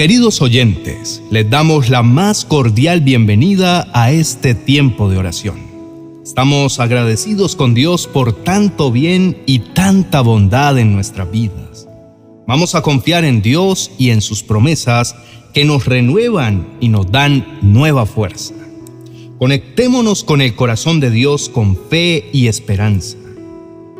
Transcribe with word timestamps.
Queridos 0.00 0.40
oyentes, 0.40 1.22
les 1.30 1.50
damos 1.50 1.90
la 1.90 2.02
más 2.02 2.46
cordial 2.46 3.02
bienvenida 3.02 3.86
a 3.92 4.10
este 4.10 4.54
tiempo 4.54 5.10
de 5.10 5.18
oración. 5.18 5.58
Estamos 6.24 6.80
agradecidos 6.80 7.54
con 7.54 7.74
Dios 7.74 8.06
por 8.06 8.32
tanto 8.32 8.90
bien 8.90 9.42
y 9.44 9.58
tanta 9.58 10.22
bondad 10.22 10.78
en 10.78 10.94
nuestras 10.94 11.30
vidas. 11.30 11.86
Vamos 12.46 12.74
a 12.74 12.80
confiar 12.80 13.26
en 13.26 13.42
Dios 13.42 13.90
y 13.98 14.08
en 14.08 14.22
sus 14.22 14.42
promesas 14.42 15.14
que 15.52 15.66
nos 15.66 15.84
renuevan 15.84 16.66
y 16.80 16.88
nos 16.88 17.12
dan 17.12 17.58
nueva 17.60 18.06
fuerza. 18.06 18.54
Conectémonos 19.38 20.24
con 20.24 20.40
el 20.40 20.54
corazón 20.54 21.00
de 21.00 21.10
Dios 21.10 21.50
con 21.50 21.76
fe 21.76 22.30
y 22.32 22.46
esperanza. 22.46 23.18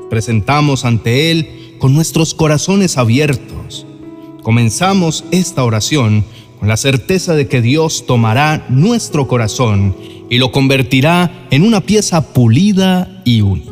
Presentamos 0.08 0.86
ante 0.86 1.30
Él 1.30 1.76
con 1.78 1.92
nuestros 1.92 2.32
corazones 2.32 2.96
abiertos. 2.96 3.84
Comenzamos 4.42 5.24
esta 5.30 5.64
oración 5.64 6.24
con 6.58 6.68
la 6.68 6.76
certeza 6.76 7.34
de 7.34 7.46
que 7.46 7.60
Dios 7.60 8.06
tomará 8.06 8.66
nuestro 8.68 9.28
corazón 9.28 9.94
y 10.30 10.38
lo 10.38 10.52
convertirá 10.52 11.46
en 11.50 11.62
una 11.64 11.80
pieza 11.80 12.32
pulida 12.32 13.22
y 13.24 13.42
única. 13.42 13.70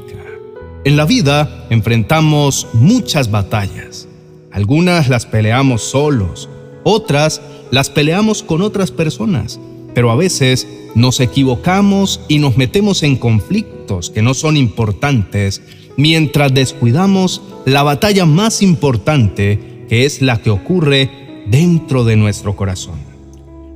En 0.84 0.96
la 0.96 1.06
vida 1.06 1.66
enfrentamos 1.70 2.66
muchas 2.72 3.30
batallas. 3.30 4.08
Algunas 4.50 5.08
las 5.08 5.27
peleamos 5.27 5.82
solos, 5.82 6.48
otras 6.84 7.41
las 7.70 7.91
peleamos 7.91 8.42
con 8.42 8.62
otras 8.62 8.91
personas, 8.91 9.60
pero 9.94 10.10
a 10.10 10.16
veces 10.16 10.66
nos 10.94 11.20
equivocamos 11.20 12.20
y 12.28 12.38
nos 12.38 12.56
metemos 12.56 13.02
en 13.02 13.16
conflictos 13.16 14.10
que 14.10 14.22
no 14.22 14.34
son 14.34 14.56
importantes 14.56 15.62
mientras 15.96 16.55
descuidamos 16.55 17.42
la 17.66 17.82
batalla 17.82 18.24
más 18.24 18.62
importante 18.62 19.67
que 19.88 20.05
es 20.05 20.23
la 20.23 20.41
que 20.41 20.51
ocurre 20.51 21.11
dentro 21.47 22.05
de 22.05 22.17
nuestro 22.17 22.56
corazón. 22.56 22.98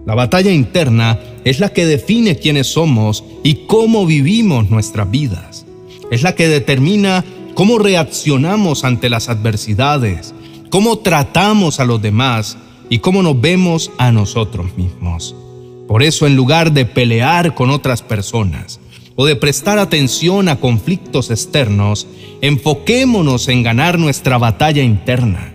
La 0.06 0.14
batalla 0.14 0.50
interna 0.50 1.18
es 1.44 1.60
la 1.60 1.72
que 1.72 1.86
define 1.86 2.36
quiénes 2.36 2.66
somos 2.66 3.24
y 3.44 3.66
cómo 3.66 4.04
vivimos 4.04 4.70
nuestras 4.70 5.10
vidas. 5.10 5.64
Es 6.10 6.22
la 6.22 6.34
que 6.34 6.48
determina 6.48 7.24
cómo 7.54 7.78
reaccionamos 7.78 8.84
ante 8.84 9.08
las 9.08 9.28
adversidades, 9.28 10.34
cómo 10.70 10.98
tratamos 10.98 11.80
a 11.80 11.84
los 11.84 12.02
demás 12.02 12.58
y 12.90 12.98
cómo 12.98 13.22
nos 13.22 13.40
vemos 13.40 13.90
a 13.98 14.10
nosotros 14.12 14.76
mismos. 14.76 15.34
Por 15.86 16.02
eso 16.02 16.26
en 16.26 16.36
lugar 16.36 16.72
de 16.72 16.84
pelear 16.84 17.54
con 17.54 17.70
otras 17.70 18.02
personas 18.02 18.80
o 19.14 19.26
de 19.26 19.36
prestar 19.36 19.78
atención 19.78 20.48
a 20.48 20.56
conflictos 20.56 21.30
externos, 21.30 22.06
enfoquémonos 22.40 23.48
en 23.48 23.62
ganar 23.62 23.98
nuestra 23.98 24.38
batalla 24.38 24.82
interna. 24.82 25.52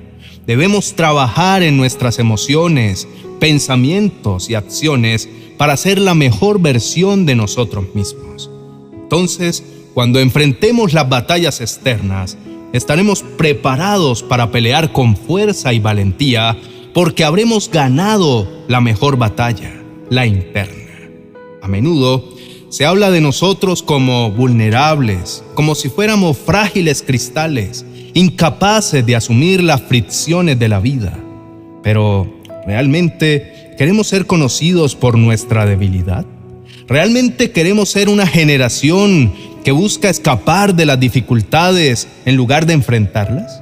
Debemos 0.48 0.94
trabajar 0.94 1.62
en 1.62 1.76
nuestras 1.76 2.20
emociones, 2.20 3.06
pensamientos 3.38 4.50
y 4.50 4.56
acciones 4.56 5.28
para 5.58 5.76
ser 5.76 6.00
la 6.00 6.16
mejor 6.16 6.62
versión 6.62 7.26
de 7.26 7.36
nosotros 7.36 7.94
mismos. 7.94 8.50
Entonces, 8.94 9.62
cuando 9.94 10.22
enfrentemos 10.22 10.94
las 10.94 11.10
batallas 11.10 11.60
externas, 11.60 12.38
estaremos 12.72 13.24
preparados 13.24 14.24
para 14.24 14.50
pelear 14.50 14.94
con 14.94 15.18
fuerza 15.18 15.74
y 15.74 15.80
valentía 15.80 16.58
porque 16.94 17.26
habremos 17.26 17.70
ganado 17.70 18.48
la 18.70 18.80
mejor 18.80 19.18
batalla, 19.18 19.84
la 20.10 20.26
interna. 20.28 21.10
A 21.62 21.68
menudo 21.68 22.24
se 22.70 22.86
habla 22.86 23.12
de 23.12 23.20
nosotros 23.20 23.84
como 23.84 24.32
vulnerables, 24.32 25.44
como 25.56 25.76
si 25.76 25.90
fuéramos 25.90 26.38
frágiles 26.38 27.04
cristales, 27.06 27.86
incapaces 28.18 29.06
de 29.06 29.16
asumir 29.16 29.64
las 29.64 29.82
fricciones 29.82 30.60
de 30.60 30.70
la 30.70 30.80
vida. 30.80 31.18
Pero, 31.84 32.42
¿realmente 32.66 33.76
queremos 33.78 34.08
ser 34.08 34.26
conocidos 34.26 34.96
por 34.96 35.18
nuestra 35.18 35.66
debilidad? 35.66 36.26
¿Realmente 36.88 37.52
queremos 37.52 37.90
ser 37.90 38.10
una 38.10 38.28
generación 38.28 39.34
que 39.64 39.72
busca 39.72 40.10
escapar 40.10 40.76
de 40.76 40.86
las 40.86 41.00
dificultades 41.00 42.08
en 42.26 42.36
lugar 42.36 42.66
de 42.66 42.74
enfrentarlas? 42.74 43.62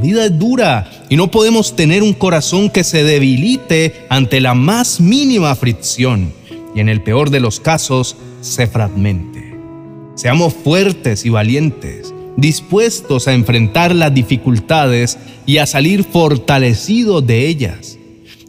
vida 0.00 0.24
es 0.24 0.38
dura 0.38 0.90
y 1.08 1.16
no 1.16 1.30
podemos 1.30 1.76
tener 1.76 2.02
un 2.02 2.14
corazón 2.14 2.70
que 2.70 2.84
se 2.84 3.04
debilite 3.04 4.06
ante 4.08 4.40
la 4.40 4.54
más 4.54 5.00
mínima 5.00 5.54
fricción 5.54 6.32
y 6.74 6.80
en 6.80 6.88
el 6.88 7.02
peor 7.02 7.30
de 7.30 7.40
los 7.40 7.60
casos 7.60 8.16
se 8.40 8.66
fragmente. 8.66 9.54
Seamos 10.14 10.54
fuertes 10.54 11.24
y 11.24 11.30
valientes, 11.30 12.14
dispuestos 12.36 13.28
a 13.28 13.34
enfrentar 13.34 13.94
las 13.94 14.14
dificultades 14.14 15.18
y 15.46 15.58
a 15.58 15.66
salir 15.66 16.04
fortalecidos 16.04 17.26
de 17.26 17.46
ellas. 17.46 17.98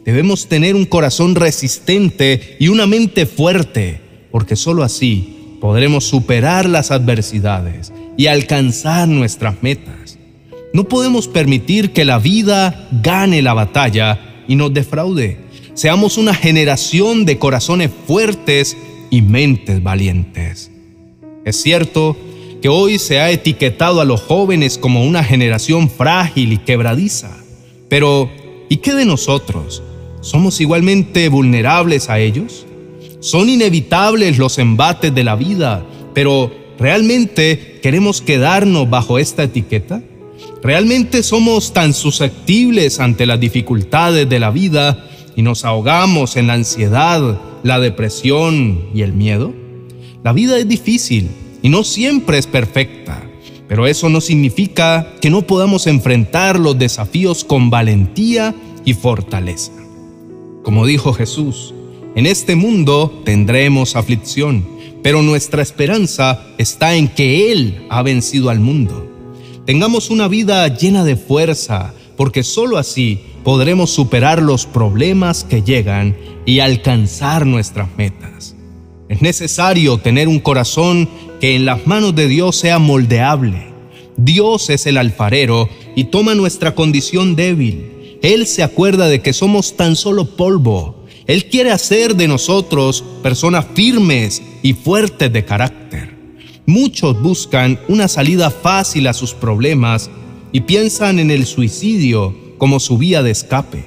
Debemos 0.04 0.48
tener 0.48 0.74
un 0.74 0.84
corazón 0.84 1.34
resistente 1.34 2.56
y 2.58 2.68
una 2.68 2.86
mente 2.86 3.26
fuerte, 3.26 4.00
porque 4.30 4.56
sólo 4.56 4.82
así 4.82 5.56
podremos 5.60 6.04
superar 6.04 6.68
las 6.68 6.90
adversidades 6.90 7.92
y 8.16 8.26
alcanzar 8.26 9.06
nuestras 9.08 9.62
metas. 9.62 10.18
No 10.72 10.84
podemos 10.84 11.28
permitir 11.28 11.92
que 11.92 12.04
la 12.04 12.18
vida 12.18 12.88
gane 13.02 13.42
la 13.42 13.54
batalla 13.54 14.44
y 14.48 14.56
nos 14.56 14.74
defraude. 14.74 15.38
Seamos 15.74 16.18
una 16.18 16.34
generación 16.34 17.24
de 17.24 17.38
corazones 17.38 17.90
fuertes 18.06 18.76
y 19.10 19.22
mentes 19.22 19.82
valientes. 19.82 20.70
Es 21.44 21.62
cierto 21.62 22.16
que 22.62 22.68
hoy 22.68 23.00
se 23.00 23.18
ha 23.18 23.32
etiquetado 23.32 24.00
a 24.00 24.04
los 24.04 24.20
jóvenes 24.20 24.78
como 24.78 25.04
una 25.04 25.24
generación 25.24 25.90
frágil 25.90 26.52
y 26.52 26.58
quebradiza, 26.58 27.36
pero 27.88 28.30
¿y 28.68 28.76
qué 28.76 28.94
de 28.94 29.04
nosotros? 29.04 29.82
¿Somos 30.20 30.60
igualmente 30.60 31.28
vulnerables 31.28 32.08
a 32.08 32.20
ellos? 32.20 32.64
Son 33.18 33.48
inevitables 33.48 34.38
los 34.38 34.58
embates 34.58 35.12
de 35.12 35.24
la 35.24 35.34
vida, 35.34 35.84
pero 36.14 36.52
¿realmente 36.78 37.80
queremos 37.82 38.22
quedarnos 38.22 38.88
bajo 38.88 39.18
esta 39.18 39.42
etiqueta? 39.42 40.00
¿Realmente 40.62 41.24
somos 41.24 41.72
tan 41.72 41.92
susceptibles 41.92 43.00
ante 43.00 43.26
las 43.26 43.40
dificultades 43.40 44.28
de 44.28 44.38
la 44.38 44.52
vida 44.52 45.04
y 45.34 45.42
nos 45.42 45.64
ahogamos 45.64 46.36
en 46.36 46.46
la 46.46 46.52
ansiedad, 46.52 47.40
la 47.64 47.80
depresión 47.80 48.84
y 48.94 49.02
el 49.02 49.14
miedo? 49.14 49.52
La 50.22 50.32
vida 50.32 50.56
es 50.58 50.68
difícil 50.68 51.28
y 51.62 51.68
no 51.68 51.84
siempre 51.84 52.38
es 52.38 52.46
perfecta, 52.46 53.22
pero 53.68 53.86
eso 53.86 54.08
no 54.08 54.20
significa 54.20 55.14
que 55.20 55.30
no 55.30 55.42
podamos 55.42 55.86
enfrentar 55.86 56.58
los 56.58 56.78
desafíos 56.78 57.44
con 57.44 57.70
valentía 57.70 58.54
y 58.84 58.94
fortaleza. 58.94 59.72
Como 60.62 60.84
dijo 60.86 61.12
Jesús, 61.12 61.72
en 62.14 62.26
este 62.26 62.56
mundo 62.56 63.22
tendremos 63.24 63.96
aflicción, 63.96 64.66
pero 65.02 65.22
nuestra 65.22 65.62
esperanza 65.62 66.44
está 66.58 66.94
en 66.94 67.08
que 67.08 67.50
Él 67.52 67.86
ha 67.88 68.02
vencido 68.02 68.50
al 68.50 68.60
mundo. 68.60 69.08
Tengamos 69.64 70.10
una 70.10 70.28
vida 70.28 70.66
llena 70.68 71.04
de 71.04 71.16
fuerza, 71.16 71.94
porque 72.16 72.42
sólo 72.42 72.76
así 72.78 73.20
podremos 73.44 73.90
superar 73.90 74.42
los 74.42 74.66
problemas 74.66 75.44
que 75.44 75.62
llegan 75.62 76.16
y 76.44 76.58
alcanzar 76.58 77.46
nuestras 77.46 77.88
metas. 77.96 78.54
Es 79.12 79.20
necesario 79.20 79.98
tener 79.98 80.26
un 80.26 80.40
corazón 80.40 81.06
que 81.38 81.54
en 81.54 81.66
las 81.66 81.86
manos 81.86 82.14
de 82.14 82.28
Dios 82.28 82.56
sea 82.56 82.78
moldeable. 82.78 83.66
Dios 84.16 84.70
es 84.70 84.86
el 84.86 84.96
alfarero 84.96 85.68
y 85.94 86.04
toma 86.04 86.34
nuestra 86.34 86.74
condición 86.74 87.36
débil. 87.36 88.18
Él 88.22 88.46
se 88.46 88.62
acuerda 88.62 89.08
de 89.08 89.20
que 89.20 89.34
somos 89.34 89.76
tan 89.76 89.96
solo 89.96 90.24
polvo. 90.24 91.04
Él 91.26 91.44
quiere 91.50 91.72
hacer 91.72 92.16
de 92.16 92.26
nosotros 92.26 93.04
personas 93.22 93.66
firmes 93.74 94.40
y 94.62 94.72
fuertes 94.72 95.30
de 95.30 95.44
carácter. 95.44 96.16
Muchos 96.64 97.20
buscan 97.20 97.78
una 97.88 98.08
salida 98.08 98.50
fácil 98.50 99.06
a 99.08 99.12
sus 99.12 99.34
problemas 99.34 100.08
y 100.52 100.62
piensan 100.62 101.18
en 101.18 101.30
el 101.30 101.44
suicidio 101.44 102.34
como 102.56 102.80
su 102.80 102.96
vía 102.96 103.22
de 103.22 103.32
escape. 103.32 103.84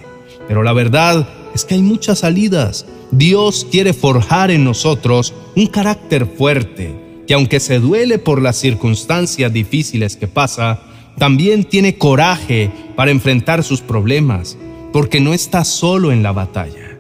Pero 0.47 0.61
la 0.61 0.73
verdad 0.73 1.27
es 1.55 1.65
que 1.65 1.73
hay 1.73 1.81
muchas 1.81 2.19
salidas. 2.19 2.85
Dios 3.11 3.67
quiere 3.69 3.93
forjar 3.93 4.51
en 4.51 4.63
nosotros 4.63 5.33
un 5.55 5.67
carácter 5.67 6.25
fuerte, 6.25 6.93
que 7.27 7.33
aunque 7.33 7.59
se 7.59 7.79
duele 7.79 8.19
por 8.19 8.41
las 8.41 8.57
circunstancias 8.57 9.51
difíciles 9.51 10.15
que 10.17 10.27
pasa, 10.27 10.81
también 11.17 11.63
tiene 11.63 11.97
coraje 11.97 12.71
para 12.95 13.11
enfrentar 13.11 13.63
sus 13.63 13.81
problemas, 13.81 14.57
porque 14.91 15.19
no 15.19 15.33
está 15.33 15.63
solo 15.63 16.11
en 16.11 16.23
la 16.23 16.31
batalla. 16.31 16.97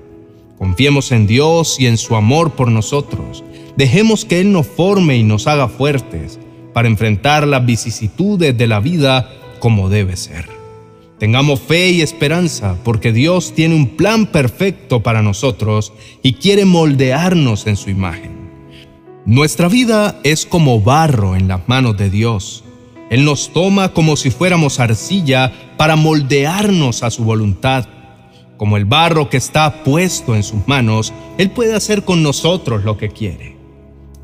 Confiemos 0.57 1.11
en 1.11 1.27
Dios 1.27 1.77
y 1.79 1.87
en 1.87 1.97
su 1.97 2.15
amor 2.15 2.51
por 2.51 2.71
nosotros 2.71 3.43
Dejemos 3.75 4.23
que 4.23 4.39
Él 4.39 4.53
nos 4.53 4.67
forme 4.67 5.17
y 5.17 5.23
nos 5.23 5.47
haga 5.47 5.67
fuertes 5.67 6.39
para 6.73 6.87
enfrentar 6.87 7.45
las 7.45 7.65
vicisitudes 7.65 8.57
de 8.57 8.67
la 8.67 8.79
vida 8.79 9.29
como 9.59 9.89
debe 9.89 10.15
ser. 10.15 10.54
Tengamos 11.17 11.61
fe 11.61 11.91
y 11.91 12.01
esperanza 12.01 12.75
porque 12.83 13.13
Dios 13.13 13.53
tiene 13.53 13.73
un 13.75 13.95
plan 13.95 14.25
perfecto 14.25 15.01
para 15.01 15.21
nosotros 15.21 15.93
y 16.21 16.33
quiere 16.33 16.65
moldearnos 16.65 17.67
en 17.67 17.77
su 17.77 17.89
imagen. 17.89 18.35
Nuestra 19.25 19.69
vida 19.69 20.19
es 20.23 20.45
como 20.45 20.81
barro 20.81 21.35
en 21.35 21.47
las 21.47 21.67
manos 21.69 21.95
de 21.97 22.09
Dios. 22.09 22.65
Él 23.09 23.23
nos 23.23 23.53
toma 23.53 23.93
como 23.93 24.17
si 24.17 24.29
fuéramos 24.29 24.79
arcilla 24.79 25.53
para 25.77 25.95
moldearnos 25.95 27.01
a 27.01 27.11
su 27.11 27.23
voluntad. 27.23 27.87
como 28.57 28.77
el 28.77 28.85
barro 28.85 29.29
que 29.29 29.35
está 29.35 29.83
puesto 29.83 30.33
en 30.33 30.41
sus 30.41 30.65
manos, 30.65 31.11
Él 31.37 31.51
puede 31.51 31.75
hacer 31.75 32.05
con 32.05 32.23
nosotros 32.23 32.85
lo 32.85 32.97
que 32.97 33.09
quiere. 33.09 33.54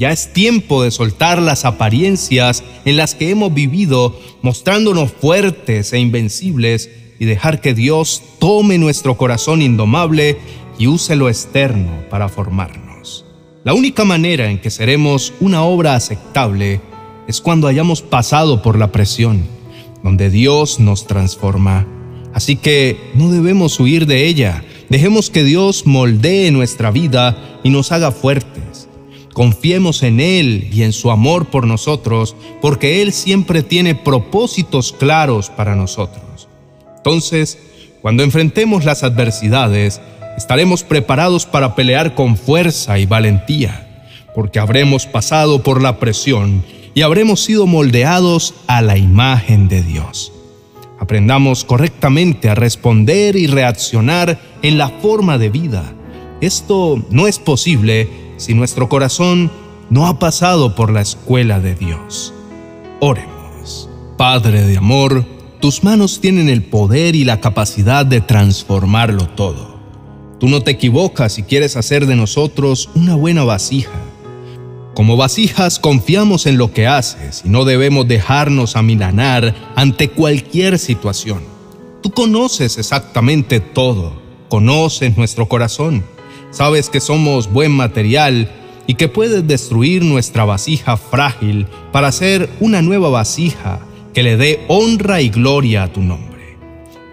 Ya 0.01 0.11
es 0.11 0.33
tiempo 0.33 0.81
de 0.81 0.89
soltar 0.89 1.39
las 1.39 1.63
apariencias 1.63 2.63
en 2.85 2.97
las 2.97 3.13
que 3.13 3.29
hemos 3.29 3.53
vivido, 3.53 4.19
mostrándonos 4.41 5.11
fuertes 5.11 5.93
e 5.93 5.99
invencibles, 5.99 6.89
y 7.19 7.25
dejar 7.25 7.61
que 7.61 7.75
Dios 7.75 8.23
tome 8.39 8.79
nuestro 8.79 9.15
corazón 9.15 9.61
indomable 9.61 10.39
y 10.79 10.87
use 10.87 11.15
lo 11.15 11.29
externo 11.29 12.03
para 12.09 12.29
formarnos. 12.29 13.25
La 13.63 13.75
única 13.75 14.03
manera 14.03 14.49
en 14.49 14.59
que 14.59 14.71
seremos 14.71 15.33
una 15.39 15.61
obra 15.61 15.93
aceptable 15.93 16.81
es 17.27 17.39
cuando 17.39 17.67
hayamos 17.67 18.01
pasado 18.01 18.63
por 18.63 18.79
la 18.79 18.91
presión, 18.91 19.43
donde 20.03 20.31
Dios 20.31 20.79
nos 20.79 21.05
transforma. 21.05 21.85
Así 22.33 22.55
que 22.55 22.97
no 23.13 23.29
debemos 23.29 23.79
huir 23.79 24.07
de 24.07 24.25
ella. 24.25 24.63
Dejemos 24.89 25.29
que 25.29 25.43
Dios 25.43 25.85
moldee 25.85 26.49
nuestra 26.49 26.89
vida 26.89 27.59
y 27.63 27.69
nos 27.69 27.91
haga 27.91 28.09
fuertes. 28.09 28.80
Confiemos 29.33 30.03
en 30.03 30.19
Él 30.19 30.69
y 30.71 30.83
en 30.83 30.93
su 30.93 31.11
amor 31.11 31.47
por 31.47 31.65
nosotros, 31.65 32.35
porque 32.61 33.01
Él 33.01 33.13
siempre 33.13 33.63
tiene 33.63 33.95
propósitos 33.95 34.91
claros 34.91 35.49
para 35.49 35.75
nosotros. 35.75 36.47
Entonces, 36.97 37.57
cuando 38.01 38.23
enfrentemos 38.23 38.83
las 38.83 39.03
adversidades, 39.03 40.01
estaremos 40.37 40.83
preparados 40.83 41.45
para 41.45 41.75
pelear 41.75 42.13
con 42.13 42.35
fuerza 42.35 42.99
y 42.99 43.05
valentía, 43.05 44.09
porque 44.35 44.59
habremos 44.59 45.05
pasado 45.05 45.63
por 45.63 45.81
la 45.81 45.99
presión 45.99 46.63
y 46.93 47.03
habremos 47.03 47.41
sido 47.41 47.67
moldeados 47.67 48.53
a 48.67 48.81
la 48.81 48.97
imagen 48.97 49.67
de 49.67 49.81
Dios. 49.81 50.33
Aprendamos 50.99 51.63
correctamente 51.63 52.49
a 52.49 52.55
responder 52.55 53.35
y 53.35 53.47
reaccionar 53.47 54.39
en 54.61 54.77
la 54.77 54.89
forma 54.89 55.37
de 55.37 55.49
vida. 55.49 55.93
Esto 56.41 57.03
no 57.09 57.27
es 57.27 57.39
posible 57.39 58.07
si 58.41 58.55
nuestro 58.55 58.89
corazón 58.89 59.51
no 59.91 60.07
ha 60.07 60.17
pasado 60.17 60.73
por 60.73 60.91
la 60.91 61.01
escuela 61.01 61.59
de 61.59 61.75
Dios. 61.75 62.33
Oremos. 62.99 63.87
Padre 64.17 64.63
de 64.63 64.77
amor, 64.77 65.23
tus 65.59 65.83
manos 65.83 66.21
tienen 66.21 66.49
el 66.49 66.63
poder 66.63 67.15
y 67.15 67.23
la 67.23 67.39
capacidad 67.39 68.03
de 68.03 68.19
transformarlo 68.19 69.27
todo. 69.27 69.79
Tú 70.39 70.49
no 70.49 70.63
te 70.63 70.71
equivocas 70.71 71.33
si 71.33 71.43
quieres 71.43 71.77
hacer 71.77 72.07
de 72.07 72.15
nosotros 72.15 72.89
una 72.95 73.13
buena 73.13 73.43
vasija. 73.43 73.91
Como 74.95 75.17
vasijas 75.17 75.77
confiamos 75.77 76.47
en 76.47 76.57
lo 76.57 76.73
que 76.73 76.87
haces 76.87 77.43
y 77.45 77.49
no 77.49 77.63
debemos 77.63 78.07
dejarnos 78.07 78.75
amilanar 78.75 79.53
ante 79.75 80.09
cualquier 80.09 80.79
situación. 80.79 81.43
Tú 82.01 82.09
conoces 82.09 82.79
exactamente 82.79 83.59
todo, 83.59 84.19
conoces 84.49 85.15
nuestro 85.15 85.47
corazón, 85.47 86.03
sabes 86.51 86.89
que 86.89 86.99
somos 86.99 87.51
buen 87.51 87.71
material 87.71 88.51
y 88.87 88.95
que 88.95 89.07
puedes 89.07 89.47
destruir 89.47 90.03
nuestra 90.03 90.45
vasija 90.45 90.97
frágil 90.97 91.67
para 91.91 92.09
hacer 92.09 92.49
una 92.59 92.81
nueva 92.81 93.09
vasija 93.09 93.79
que 94.13 94.23
le 94.23 94.37
dé 94.37 94.63
honra 94.67 95.21
y 95.21 95.29
gloria 95.29 95.83
a 95.83 95.93
tu 95.93 96.01
nombre. 96.01 96.57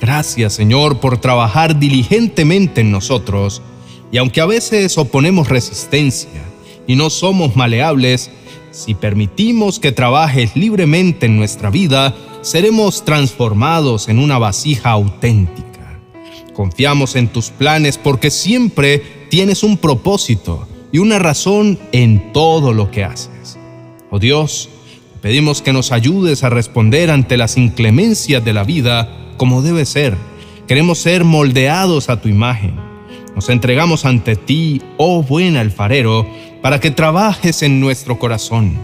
Gracias 0.01 0.53
Señor 0.53 1.01
por 1.01 1.19
trabajar 1.19 1.79
diligentemente 1.79 2.81
en 2.81 2.91
nosotros, 2.91 3.63
y 4.11 4.19
aunque 4.19 4.41
a 4.41 4.47
veces 4.47 4.97
oponemos 4.97 5.49
resistencia 5.49 6.43
y 6.87 6.97
no 6.97 7.11
somos 7.11 7.57
maleables, 7.57 8.31
si 8.71 8.95
permitimos 8.95 9.79
que 9.79 9.93
trabajes 9.93 10.57
libremente 10.57 11.27
en 11.27 11.37
nuestra 11.37 11.71
vida, 11.71 12.15
seremos 12.43 13.05
transformados 13.05 14.09
en 14.09 14.19
una 14.19 14.39
vasija 14.39 14.91
auténtica. 14.91 16.01
Confiamos 16.55 17.17
en 17.17 17.29
tus 17.29 17.51
planes 17.51 17.99
porque 17.99 18.31
siempre 18.31 19.18
tienes 19.31 19.63
un 19.63 19.77
propósito 19.77 20.67
y 20.93 20.99
una 20.99 21.19
razón 21.19 21.79
en 21.93 22.33
todo 22.33 22.73
lo 22.73 22.91
que 22.91 23.05
haces. 23.05 23.59
Oh 24.11 24.19
Dios, 24.19 24.69
Pedimos 25.21 25.63
que 25.63 25.73
nos 25.73 25.91
ayudes 25.91 26.45
a 26.45 26.51
responder 26.51 27.11
ante 27.11 27.37
las 27.37 27.57
inclemencias 27.57 28.45
de 28.45 28.53
la 28.53 28.63
vida 28.63 29.11
como 29.37 29.63
debe 29.63 29.85
ser. 29.85 30.17
Queremos 30.69 30.99
ser 30.99 31.25
moldeados 31.25 32.09
a 32.09 32.21
tu 32.21 32.29
imagen. 32.29 32.77
Nos 33.35 33.49
entregamos 33.49 34.05
ante 34.05 34.37
ti, 34.37 34.81
oh 34.97 35.23
buen 35.23 35.57
alfarero, 35.57 36.27
para 36.63 36.79
que 36.79 36.93
trabajes 36.93 37.63
en 37.63 37.81
nuestro 37.81 38.19
corazón. 38.19 38.79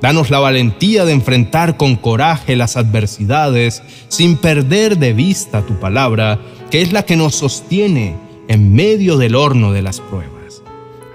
Danos 0.00 0.30
la 0.30 0.38
valentía 0.38 1.04
de 1.04 1.12
enfrentar 1.12 1.76
con 1.76 1.96
coraje 1.96 2.54
las 2.54 2.76
adversidades 2.76 3.82
sin 4.08 4.36
perder 4.36 4.96
de 4.96 5.12
vista 5.12 5.66
tu 5.66 5.78
palabra, 5.80 6.38
que 6.70 6.82
es 6.82 6.92
la 6.92 7.04
que 7.04 7.16
nos 7.16 7.34
sostiene 7.34 8.14
en 8.50 8.74
medio 8.74 9.16
del 9.16 9.36
horno 9.36 9.72
de 9.72 9.80
las 9.80 10.00
pruebas. 10.00 10.62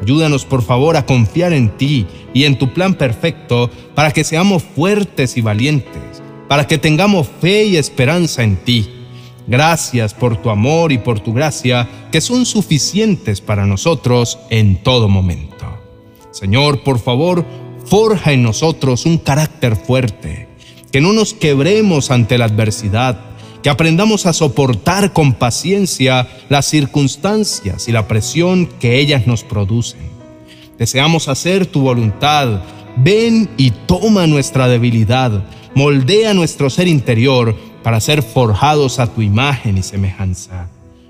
Ayúdanos 0.01 0.45
por 0.45 0.61
favor 0.61 0.95
a 0.95 1.05
confiar 1.05 1.51
en 1.51 1.69
ti 1.69 2.07
y 2.33 2.45
en 2.45 2.57
tu 2.57 2.73
plan 2.73 2.93
perfecto 2.93 3.69
para 3.93 4.11
que 4.11 4.23
seamos 4.23 4.63
fuertes 4.63 5.35
y 5.35 5.41
valientes, 5.41 6.23
para 6.47 6.65
que 6.65 6.77
tengamos 6.77 7.27
fe 7.41 7.65
y 7.65 7.75
esperanza 7.75 8.41
en 8.41 8.55
ti. 8.55 8.89
Gracias 9.47 10.13
por 10.13 10.37
tu 10.37 10.49
amor 10.49 10.93
y 10.93 10.97
por 10.97 11.19
tu 11.19 11.33
gracia 11.33 11.89
que 12.09 12.21
son 12.21 12.45
suficientes 12.45 13.41
para 13.41 13.65
nosotros 13.65 14.39
en 14.49 14.81
todo 14.81 15.09
momento. 15.09 15.65
Señor, 16.31 16.83
por 16.83 16.99
favor, 16.99 17.45
forja 17.85 18.31
en 18.31 18.43
nosotros 18.43 19.05
un 19.05 19.17
carácter 19.17 19.75
fuerte, 19.75 20.47
que 20.89 21.01
no 21.01 21.11
nos 21.11 21.33
quebremos 21.33 22.11
ante 22.11 22.37
la 22.37 22.45
adversidad, 22.45 23.34
que 23.65 23.71
aprendamos 23.71 24.27
a 24.27 24.33
soportar 24.33 25.11
con 25.11 25.33
paciencia 25.33 26.27
las 26.49 26.67
circunstancias 26.67 27.87
y 27.87 27.91
la 27.91 28.07
presión 28.07 28.67
que 28.79 28.99
ellas 28.99 29.25
nos 29.25 29.43
producen. 29.43 30.01
Deseamos 30.77 31.27
hacer 31.29 31.65
tu 31.65 31.81
voluntad. 31.81 32.61
Ven 32.95 33.49
y 33.57 33.71
toma 33.71 34.27
nuestra 34.27 34.67
debilidad, 34.67 35.43
moldea 35.73 36.35
nuestro 36.35 36.69
ser 36.69 36.87
interior 36.87 37.55
para 37.81 37.99
ser 38.01 38.21
forjados 38.21 38.99
a 38.99 39.11
tu 39.11 39.23
imagen 39.23 39.79
y 39.79 39.81
semejanza. 39.81 40.69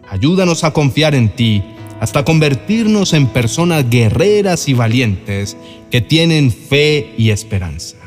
Ayúdanos 0.10 0.64
a 0.64 0.72
confiar 0.72 1.14
en 1.14 1.36
ti 1.36 1.62
hasta 2.00 2.24
convertirnos 2.24 3.12
en 3.12 3.28
personas 3.28 3.90
guerreras 3.90 4.70
y 4.70 4.74
valientes 4.74 5.58
que 5.92 6.00
tienen 6.00 6.54
fe 6.54 7.16
y 7.18 7.32
esperanza. 7.32 7.98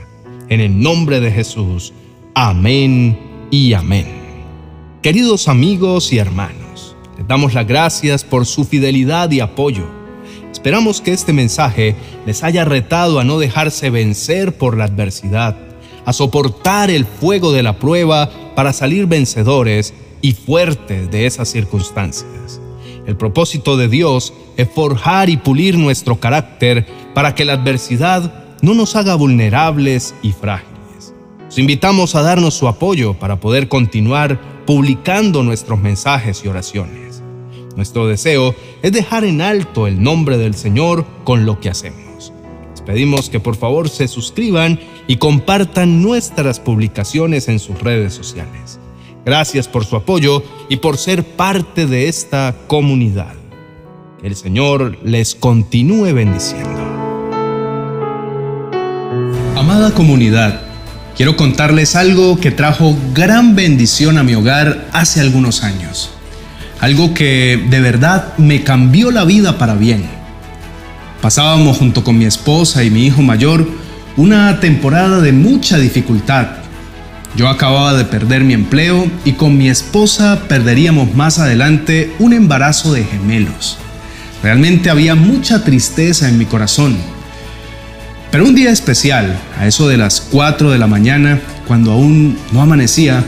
En 0.48 0.62
el 0.62 0.80
nombre 0.80 1.20
de 1.20 1.32
Jesús. 1.32 1.92
Amén 2.34 3.18
y 3.50 3.74
amén. 3.74 4.17
Queridos 5.02 5.46
amigos 5.46 6.12
y 6.12 6.18
hermanos, 6.18 6.96
les 7.16 7.28
damos 7.28 7.54
las 7.54 7.68
gracias 7.68 8.24
por 8.24 8.46
su 8.46 8.64
fidelidad 8.64 9.30
y 9.30 9.38
apoyo. 9.38 9.86
Esperamos 10.50 11.00
que 11.00 11.12
este 11.12 11.32
mensaje 11.32 11.94
les 12.26 12.42
haya 12.42 12.64
retado 12.64 13.20
a 13.20 13.24
no 13.24 13.38
dejarse 13.38 13.90
vencer 13.90 14.58
por 14.58 14.76
la 14.76 14.86
adversidad, 14.86 15.56
a 16.04 16.12
soportar 16.12 16.90
el 16.90 17.06
fuego 17.06 17.52
de 17.52 17.62
la 17.62 17.78
prueba 17.78 18.28
para 18.56 18.72
salir 18.72 19.06
vencedores 19.06 19.94
y 20.20 20.32
fuertes 20.32 21.08
de 21.12 21.26
esas 21.26 21.48
circunstancias. 21.48 22.60
El 23.06 23.16
propósito 23.16 23.76
de 23.76 23.86
Dios 23.86 24.32
es 24.56 24.68
forjar 24.68 25.30
y 25.30 25.36
pulir 25.36 25.78
nuestro 25.78 26.18
carácter 26.18 26.88
para 27.14 27.36
que 27.36 27.44
la 27.44 27.52
adversidad 27.52 28.56
no 28.62 28.74
nos 28.74 28.96
haga 28.96 29.14
vulnerables 29.14 30.12
y 30.22 30.32
frágiles. 30.32 30.77
Os 31.58 31.60
invitamos 31.60 32.14
a 32.14 32.22
darnos 32.22 32.54
su 32.54 32.68
apoyo 32.68 33.14
para 33.14 33.40
poder 33.40 33.66
continuar 33.66 34.64
publicando 34.64 35.42
nuestros 35.42 35.80
mensajes 35.80 36.44
y 36.44 36.48
oraciones. 36.48 37.20
Nuestro 37.74 38.06
deseo 38.06 38.54
es 38.80 38.92
dejar 38.92 39.24
en 39.24 39.40
alto 39.40 39.88
el 39.88 40.00
nombre 40.00 40.38
del 40.38 40.54
Señor 40.54 41.04
con 41.24 41.46
lo 41.46 41.58
que 41.58 41.68
hacemos. 41.68 42.32
Les 42.70 42.80
pedimos 42.82 43.28
que 43.28 43.40
por 43.40 43.56
favor 43.56 43.88
se 43.88 44.06
suscriban 44.06 44.78
y 45.08 45.16
compartan 45.16 46.00
nuestras 46.00 46.60
publicaciones 46.60 47.48
en 47.48 47.58
sus 47.58 47.76
redes 47.80 48.14
sociales. 48.14 48.78
Gracias 49.24 49.66
por 49.66 49.84
su 49.84 49.96
apoyo 49.96 50.44
y 50.68 50.76
por 50.76 50.96
ser 50.96 51.24
parte 51.24 51.86
de 51.86 52.06
esta 52.06 52.54
comunidad. 52.68 53.34
Que 54.20 54.28
el 54.28 54.36
Señor 54.36 54.96
les 55.02 55.34
continúe 55.34 56.14
bendiciendo. 56.14 56.78
Amada 59.56 59.92
comunidad, 59.92 60.67
quiero 61.18 61.36
contarles 61.36 61.96
algo 61.96 62.38
que 62.38 62.52
trajo 62.52 62.96
gran 63.12 63.56
bendición 63.56 64.18
a 64.18 64.22
mi 64.22 64.36
hogar 64.36 64.86
hace 64.92 65.20
algunos 65.20 65.64
años. 65.64 66.10
Algo 66.78 67.12
que 67.12 67.60
de 67.68 67.80
verdad 67.80 68.38
me 68.38 68.62
cambió 68.62 69.10
la 69.10 69.24
vida 69.24 69.58
para 69.58 69.74
bien. 69.74 70.04
Pasábamos 71.20 71.76
junto 71.76 72.04
con 72.04 72.16
mi 72.16 72.24
esposa 72.24 72.84
y 72.84 72.90
mi 72.90 73.04
hijo 73.04 73.20
mayor 73.20 73.68
una 74.16 74.60
temporada 74.60 75.20
de 75.20 75.32
mucha 75.32 75.76
dificultad. 75.78 76.50
Yo 77.34 77.48
acababa 77.48 77.94
de 77.94 78.04
perder 78.04 78.44
mi 78.44 78.54
empleo 78.54 79.10
y 79.24 79.32
con 79.32 79.58
mi 79.58 79.68
esposa 79.68 80.44
perderíamos 80.46 81.16
más 81.16 81.40
adelante 81.40 82.12
un 82.20 82.32
embarazo 82.32 82.92
de 82.92 83.02
gemelos. 83.02 83.76
Realmente 84.40 84.88
había 84.88 85.16
mucha 85.16 85.64
tristeza 85.64 86.28
en 86.28 86.38
mi 86.38 86.44
corazón 86.44 86.96
pero 88.30 88.44
un 88.44 88.54
día 88.54 88.70
especial, 88.70 89.38
a 89.58 89.66
eso 89.66 89.88
de 89.88 89.96
las 89.96 90.20
4 90.20 90.70
de 90.70 90.78
la 90.78 90.86
mañana, 90.86 91.40
cuando 91.66 91.92
aún 91.92 92.36
no 92.52 92.60
amanecía, 92.60 93.24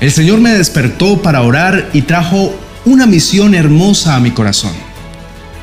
el 0.00 0.10
Señor 0.10 0.40
me 0.40 0.50
despertó 0.50 1.20
para 1.20 1.42
orar 1.42 1.90
y 1.92 2.02
trajo 2.02 2.54
una 2.86 3.06
misión 3.06 3.54
hermosa 3.54 4.16
a 4.16 4.20
mi 4.20 4.30
corazón. 4.30 4.72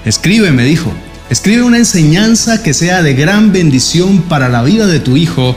Escribe, 0.06 0.52
me 0.52 0.66
dijo, 0.66 0.92
escribe 1.30 1.64
una 1.64 1.78
enseñanza 1.78 2.62
que 2.62 2.74
sea 2.74 3.02
de 3.02 3.16
gran 3.16 3.52
bendición 3.52 4.24
para 4.24 4.50
la 4.50 4.62
vida 4.62 4.86
de 4.86 5.00
tu 5.00 5.18
hijo 5.18 5.56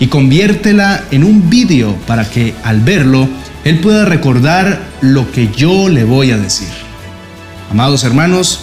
y 0.00 0.08
conviértela 0.08 1.04
en 1.10 1.22
un 1.22 1.48
vídeo 1.48 1.96
para 2.06 2.28
que 2.28 2.54
al 2.64 2.80
verlo 2.80 3.28
él 3.64 3.78
pueda 3.78 4.04
recordar 4.04 4.80
lo 5.00 5.30
que 5.30 5.48
yo 5.48 5.88
le 5.88 6.02
voy 6.02 6.32
a 6.32 6.38
decir. 6.38 6.68
Amados 7.70 8.02
hermanos, 8.02 8.60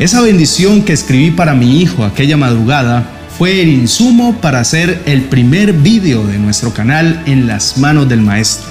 esa 0.00 0.22
bendición 0.22 0.82
que 0.82 0.94
escribí 0.94 1.30
para 1.30 1.54
mi 1.54 1.82
hijo 1.82 2.04
aquella 2.04 2.38
madrugada 2.38 3.06
fue 3.36 3.60
el 3.60 3.68
insumo 3.68 4.34
para 4.40 4.58
hacer 4.58 5.02
el 5.04 5.24
primer 5.24 5.74
vídeo 5.74 6.26
de 6.26 6.38
nuestro 6.38 6.72
canal 6.72 7.22
en 7.26 7.46
las 7.46 7.76
manos 7.76 8.08
del 8.08 8.22
maestro. 8.22 8.70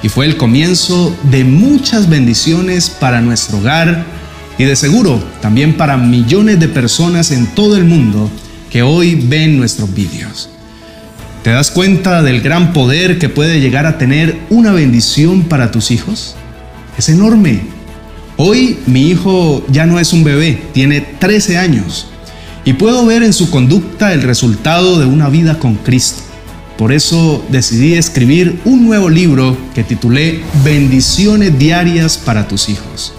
Y 0.00 0.08
fue 0.08 0.26
el 0.26 0.36
comienzo 0.36 1.12
de 1.24 1.42
muchas 1.42 2.08
bendiciones 2.08 2.88
para 2.88 3.20
nuestro 3.20 3.58
hogar 3.58 4.04
y 4.58 4.64
de 4.64 4.76
seguro 4.76 5.20
también 5.42 5.76
para 5.76 5.96
millones 5.96 6.60
de 6.60 6.68
personas 6.68 7.32
en 7.32 7.48
todo 7.48 7.76
el 7.76 7.84
mundo 7.84 8.30
que 8.70 8.82
hoy 8.82 9.16
ven 9.16 9.58
nuestros 9.58 9.92
vídeos. 9.92 10.50
¿Te 11.42 11.50
das 11.50 11.72
cuenta 11.72 12.22
del 12.22 12.42
gran 12.42 12.72
poder 12.72 13.18
que 13.18 13.28
puede 13.28 13.58
llegar 13.58 13.86
a 13.86 13.98
tener 13.98 14.38
una 14.50 14.70
bendición 14.70 15.42
para 15.42 15.72
tus 15.72 15.90
hijos? 15.90 16.36
Es 16.96 17.08
enorme. 17.08 17.79
Hoy 18.42 18.78
mi 18.86 19.02
hijo 19.02 19.62
ya 19.68 19.84
no 19.84 20.00
es 20.00 20.14
un 20.14 20.24
bebé, 20.24 20.62
tiene 20.72 21.02
13 21.02 21.58
años 21.58 22.06
y 22.64 22.72
puedo 22.72 23.04
ver 23.04 23.22
en 23.22 23.34
su 23.34 23.50
conducta 23.50 24.14
el 24.14 24.22
resultado 24.22 24.98
de 24.98 25.04
una 25.04 25.28
vida 25.28 25.58
con 25.58 25.74
Cristo. 25.74 26.22
Por 26.78 26.90
eso 26.90 27.44
decidí 27.50 27.96
escribir 27.96 28.58
un 28.64 28.86
nuevo 28.86 29.10
libro 29.10 29.58
que 29.74 29.84
titulé 29.84 30.40
Bendiciones 30.64 31.58
diarias 31.58 32.16
para 32.16 32.48
tus 32.48 32.70
hijos. 32.70 33.12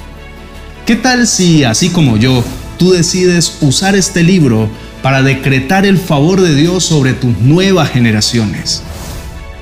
¿Qué 0.88 0.96
tal 0.96 1.28
si, 1.28 1.66
así 1.66 1.90
como 1.90 2.18
yo, 2.18 2.44
tú 2.80 2.90
decides 2.90 3.58
usar 3.62 3.96
este 3.96 4.24
libro 4.24 4.70
para 5.04 5.22
decretar 5.22 5.86
el 5.86 6.00
favor 6.00 6.42
de 6.42 6.56
Dios 6.56 6.84
sobre 6.84 7.14
tus 7.14 7.38
nuevas 7.38 7.92
generaciones. 7.92 8.82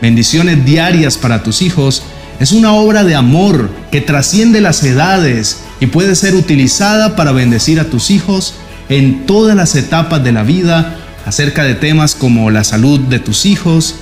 Bendiciones 0.02 0.64
diarias 0.64 1.18
para 1.18 1.44
tus 1.44 1.62
hijos 1.62 2.02
es 2.40 2.52
una 2.52 2.74
obra 2.74 3.04
de 3.04 3.16
amor 3.16 3.70
que 3.92 4.02
trasciende 4.02 4.62
las 4.62 4.84
edades 4.84 5.62
y 5.80 5.88
puede 5.88 6.16
ser 6.16 6.36
utilizada 6.36 7.16
para 7.16 7.32
bendecir 7.32 7.80
a 7.80 7.86
tus 7.86 8.12
hijos 8.12 8.56
en 8.88 9.26
todas 9.26 9.56
las 9.56 9.76
etapas 9.76 10.24
de 10.24 10.32
la 10.32 10.44
vida 10.44 10.98
acerca 11.26 11.64
de 11.64 11.76
temas 11.76 12.16
como 12.16 12.50
la 12.50 12.64
salud 12.64 13.00
de 13.00 13.20
tus 13.20 13.46
hijos, 13.46 13.96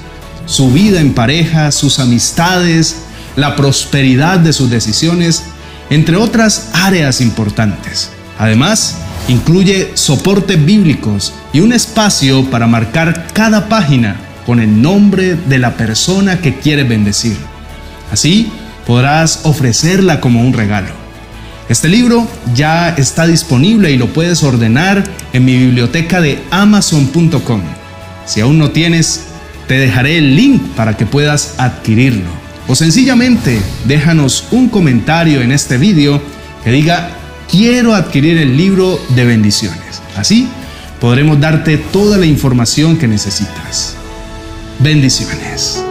su 0.45 0.71
vida 0.71 1.01
en 1.01 1.13
pareja, 1.13 1.71
sus 1.71 1.99
amistades, 1.99 2.97
la 3.35 3.55
prosperidad 3.55 4.39
de 4.39 4.53
sus 4.53 4.69
decisiones, 4.69 5.43
entre 5.89 6.15
otras 6.15 6.69
áreas 6.73 7.21
importantes. 7.21 8.09
Además, 8.39 8.97
Incluye 9.27 9.91
soportes 9.95 10.63
bíblicos 10.63 11.33
y 11.51 11.59
un 11.59 11.73
espacio 11.73 12.49
para 12.49 12.65
marcar 12.65 13.27
cada 13.33 13.67
página 13.67 14.15
con 14.45 14.61
el 14.61 14.81
nombre 14.81 15.35
de 15.35 15.59
la 15.59 15.75
persona 15.75 16.39
que 16.39 16.59
quieres 16.59 16.87
bendecir. 16.87 17.35
Así 18.11 18.51
podrás 18.85 19.41
ofrecerla 19.43 20.21
como 20.21 20.41
un 20.41 20.53
regalo. 20.53 20.89
Este 21.69 21.89
libro 21.89 22.25
ya 22.55 22.89
está 22.89 23.27
disponible 23.27 23.91
y 23.91 23.97
lo 23.97 24.13
puedes 24.13 24.41
ordenar 24.43 25.03
en 25.33 25.43
mi 25.43 25.57
biblioteca 25.57 26.21
de 26.21 26.41
amazon.com. 26.49 27.61
Si 28.25 28.39
aún 28.39 28.57
no 28.57 28.71
tienes, 28.71 29.25
te 29.67 29.77
dejaré 29.77 30.17
el 30.17 30.35
link 30.35 30.61
para 30.75 30.95
que 30.95 31.05
puedas 31.05 31.55
adquirirlo. 31.57 32.29
O 32.67 32.75
sencillamente 32.75 33.61
déjanos 33.85 34.45
un 34.51 34.69
comentario 34.69 35.41
en 35.41 35.51
este 35.51 35.77
video 35.77 36.21
que 36.63 36.71
diga 36.71 37.11
quiero 37.49 37.95
adquirir 37.95 38.37
el 38.37 38.55
libro 38.55 38.99
de 39.09 39.25
bendiciones. 39.25 40.01
Así 40.15 40.47
podremos 40.99 41.39
darte 41.39 41.77
toda 41.77 42.17
la 42.17 42.25
información 42.25 42.97
que 42.97 43.07
necesitas. 43.07 43.95
Bendiciones. 44.79 45.83